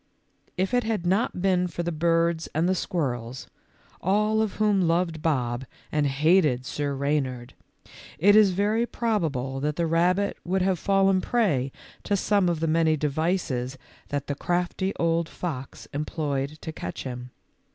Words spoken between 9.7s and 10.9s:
the rabbit would have